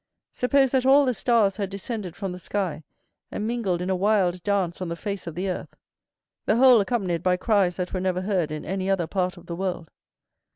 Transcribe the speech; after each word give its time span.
Suppose 0.31 0.71
that 0.71 0.83
all 0.83 1.05
the 1.05 1.13
stars 1.13 1.57
had 1.57 1.69
descended 1.69 2.15
from 2.15 2.31
the 2.31 2.39
sky 2.39 2.83
and 3.29 3.45
mingled 3.45 3.83
in 3.83 3.89
a 3.91 3.95
wild 3.95 4.41
dance 4.41 4.81
on 4.81 4.89
the 4.89 4.95
face 4.95 5.27
of 5.27 5.35
the 5.35 5.47
earth; 5.47 5.75
the 6.47 6.55
whole 6.55 6.81
accompanied 6.81 7.21
by 7.21 7.37
cries 7.37 7.75
that 7.75 7.93
were 7.93 8.01
never 8.01 8.21
heard 8.21 8.51
in 8.51 8.65
any 8.65 8.89
other 8.89 9.05
part 9.05 9.37
of 9.37 9.45
the 9.45 9.55
world. 9.55 9.91